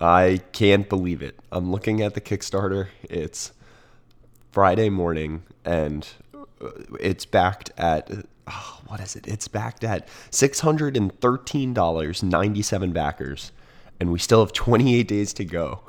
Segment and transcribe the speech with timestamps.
[0.00, 1.40] I can't believe it.
[1.50, 2.86] I'm looking at the Kickstarter.
[3.02, 3.50] It's
[4.52, 6.44] Friday morning and uh,
[7.00, 8.08] it's backed at
[8.46, 9.26] oh, what is it?
[9.26, 13.50] It's backed at $613.97 backers
[13.98, 15.80] and we still have 28 days to go.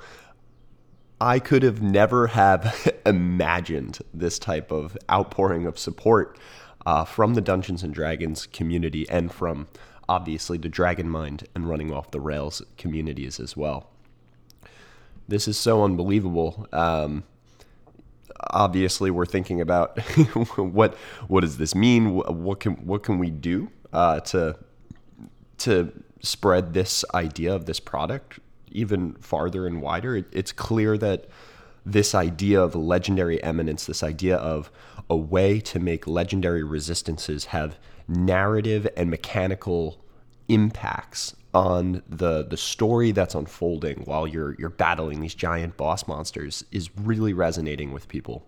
[1.21, 6.39] I could have never have imagined this type of outpouring of support
[6.85, 9.67] uh, from the Dungeons and Dragons community and from
[10.07, 13.91] obviously the Dragon Mind and Running Off the Rails communities as well.
[15.29, 16.67] This is so unbelievable.
[16.73, 17.23] Um,
[18.39, 19.99] obviously, we're thinking about
[20.57, 20.95] what
[21.27, 22.13] what does this mean?
[22.15, 24.57] What can what can we do uh, to
[25.59, 28.39] to spread this idea of this product
[28.71, 31.25] even farther and wider, it, it's clear that
[31.85, 34.71] this idea of legendary eminence, this idea of
[35.09, 40.03] a way to make legendary resistances have narrative and mechanical
[40.47, 46.63] impacts on the the story that's unfolding while you're you're battling these giant boss monsters
[46.71, 48.47] is really resonating with people.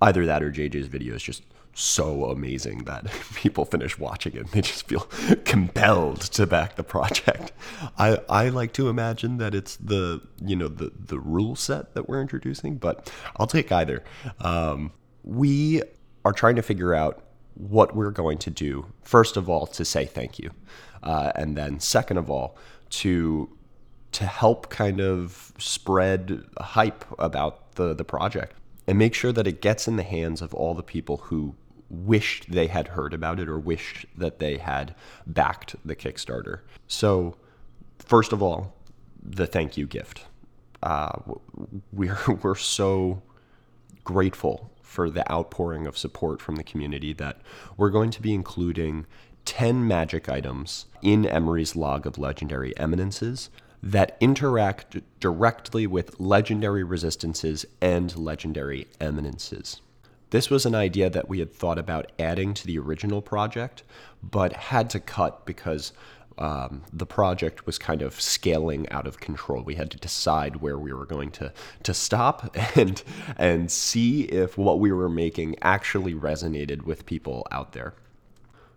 [0.00, 1.42] Either that or JJ's video is just
[1.74, 4.40] so amazing that people finish watching it.
[4.40, 5.00] and They just feel
[5.44, 7.52] compelled to back the project.
[7.98, 12.08] I, I like to imagine that it's the you know the the rule set that
[12.08, 14.04] we're introducing, but I'll take either.
[14.40, 15.82] Um, we
[16.24, 17.22] are trying to figure out
[17.54, 18.86] what we're going to do.
[19.02, 20.50] First of all, to say thank you,
[21.02, 22.56] uh, and then second of all,
[22.90, 23.48] to
[24.12, 29.60] to help kind of spread hype about the the project and make sure that it
[29.60, 31.54] gets in the hands of all the people who
[31.88, 34.94] wished they had heard about it or wished that they had
[35.26, 36.60] backed the Kickstarter.
[36.86, 37.36] So,
[37.98, 38.74] first of all,
[39.22, 40.26] the thank you gift.
[40.82, 41.12] Uh,
[41.92, 43.22] we're we're so
[44.02, 47.40] grateful for the outpouring of support from the community that
[47.76, 49.06] we're going to be including
[49.44, 53.50] 10 magic items in Emery's log of legendary eminences
[53.82, 59.80] that interact directly with legendary resistances and legendary eminences.
[60.30, 63.82] This was an idea that we had thought about adding to the original project,
[64.22, 65.92] but had to cut because
[66.38, 69.62] um, the project was kind of scaling out of control.
[69.62, 71.52] We had to decide where we were going to
[71.82, 73.02] to stop and
[73.36, 77.94] and see if what we were making actually resonated with people out there.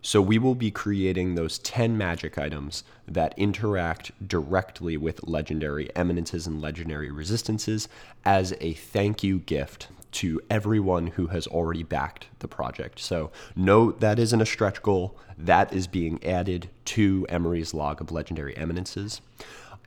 [0.01, 6.47] So we will be creating those 10 magic items that interact directly with legendary eminences
[6.47, 7.89] and legendary resistances
[8.23, 12.99] as a thank you gift to everyone who has already backed the project.
[12.99, 15.17] So, no, that isn't a stretch goal.
[15.37, 19.21] That is being added to Emery's log of legendary eminences.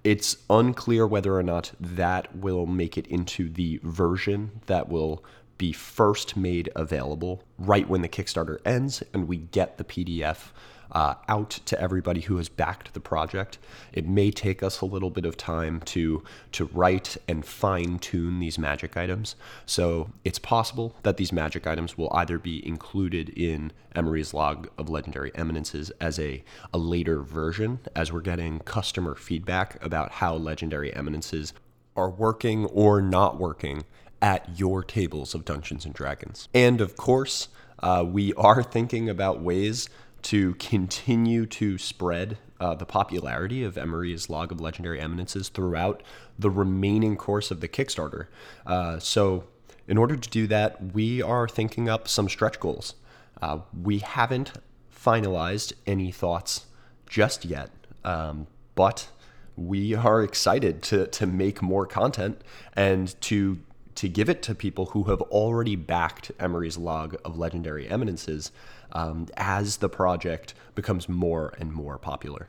[0.02, 5.24] It's unclear whether or not that will make it into the version that will
[5.58, 10.52] be first made available right when the Kickstarter ends and we get the PDF
[10.92, 13.58] uh, out to everybody who has backed the project.
[13.92, 18.40] It may take us a little bit of time to to write and fine tune
[18.40, 19.36] these magic items.
[19.66, 24.88] So it's possible that these magic items will either be included in Emery's log of
[24.88, 30.94] legendary eminences as a, a later version, as we're getting customer feedback about how legendary
[30.94, 31.52] eminences
[31.96, 33.84] are working or not working
[34.22, 36.48] at your tables of Dungeons and Dragons.
[36.54, 37.48] And of course,
[37.80, 39.88] uh, we are thinking about ways
[40.22, 46.02] to continue to spread uh, the popularity of Emery's Log of Legendary Eminences throughout
[46.38, 48.26] the remaining course of the Kickstarter.
[48.66, 49.44] Uh, so,
[49.88, 52.94] in order to do that, we are thinking up some stretch goals.
[53.40, 54.52] Uh, we haven't
[54.94, 56.66] finalized any thoughts
[57.06, 57.70] just yet,
[58.04, 59.08] um, but
[59.56, 62.40] we are excited to to make more content
[62.74, 63.58] and to
[63.96, 68.52] to give it to people who have already backed Emery's Log of Legendary Eminences
[68.92, 72.48] um, as the project becomes more and more popular.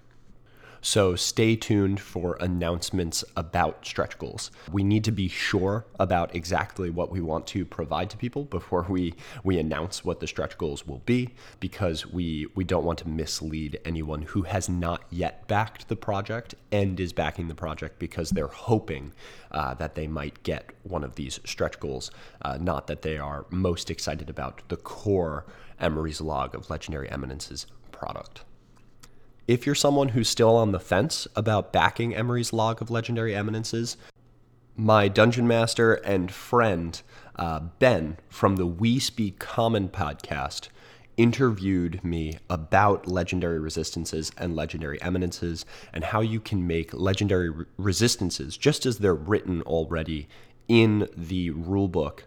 [0.83, 4.49] So stay tuned for announcements about stretch goals.
[4.71, 8.87] We need to be sure about exactly what we want to provide to people before
[8.89, 13.07] we, we announce what the stretch goals will be because we, we don't want to
[13.07, 18.31] mislead anyone who has not yet backed the project and is backing the project because
[18.31, 19.13] they're hoping
[19.51, 22.09] uh, that they might get one of these stretch goals,
[22.41, 25.45] uh, not that they are most excited about the core
[25.79, 28.45] Emery's Log of Legendary Eminences product.
[29.51, 33.97] If you're someone who's still on the fence about backing Emery's Log of Legendary Eminences,
[34.77, 37.01] my dungeon master and friend
[37.35, 40.69] uh, Ben from the We Speak Common podcast
[41.17, 47.65] interviewed me about legendary resistances and legendary eminences and how you can make legendary re-
[47.75, 50.29] resistances just as they're written already
[50.69, 52.21] in the rulebook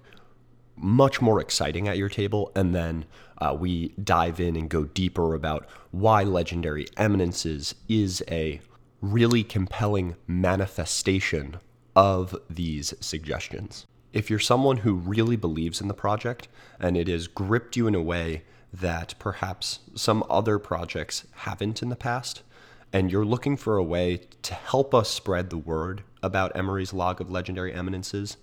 [0.76, 2.50] much more exciting at your table.
[2.54, 3.04] And then
[3.38, 8.60] uh, we dive in and go deeper about why Legendary Eminences is a
[9.00, 11.58] really compelling manifestation
[11.94, 13.86] of these suggestions.
[14.12, 16.48] If you're someone who really believes in the project
[16.78, 21.88] and it has gripped you in a way that perhaps some other projects haven't in
[21.88, 22.42] the past,
[22.92, 27.20] and you're looking for a way to help us spread the word about Emery's Log
[27.20, 28.36] of Legendary Eminences,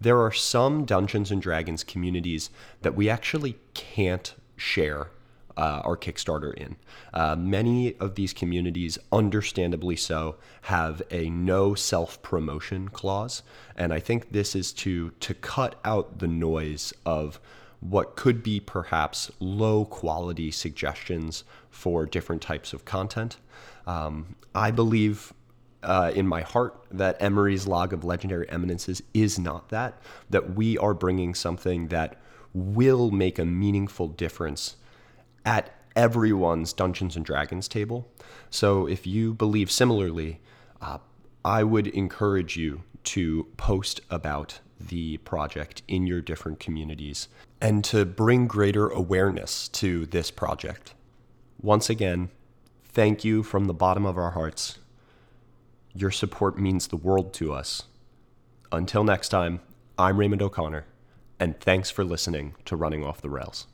[0.00, 2.50] there are some Dungeons and Dragons communities
[2.82, 5.08] that we actually can't share
[5.56, 6.76] uh, our Kickstarter in.
[7.12, 13.42] Uh, many of these communities, understandably so, have a no self promotion clause,
[13.76, 17.40] and I think this is to to cut out the noise of
[17.80, 23.36] what could be perhaps low quality suggestions for different types of content.
[23.86, 25.32] Um, I believe
[25.82, 30.76] uh, in my heart that Emery's Log of Legendary Eminences is not that, that we
[30.78, 32.16] are bringing something that
[32.54, 34.76] will make a meaningful difference
[35.44, 38.08] at everyone's Dungeons and Dragons table.
[38.50, 40.40] So if you believe similarly,
[40.80, 40.98] uh,
[41.44, 47.28] I would encourage you to post about the project in your different communities
[47.60, 50.94] and to bring greater awareness to this project.
[51.60, 52.30] Once again,
[52.84, 54.78] thank you from the bottom of our hearts.
[55.98, 57.82] Your support means the world to us.
[58.70, 59.58] Until next time,
[59.98, 60.86] I'm Raymond O'Connor,
[61.40, 63.66] and thanks for listening to Running Off the Rails.